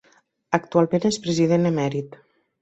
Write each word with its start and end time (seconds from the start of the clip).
Actualment 0.57 1.05
és 1.09 1.19
president 1.27 1.69
emèrit. 1.73 2.19